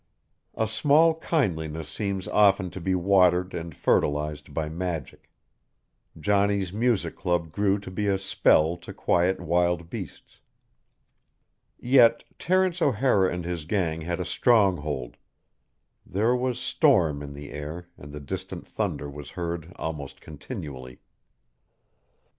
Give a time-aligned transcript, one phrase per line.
[0.55, 5.29] A small kindliness seems often to be watered and fertilized by magic.
[6.19, 10.39] Johnny's music club grew to be a spell to quiet wild beasts.
[11.79, 15.17] Yet Terence O'Hara and his gang had a strong hold;
[16.03, 20.97] there was storm in the air and the distant thunder was heard almost continually.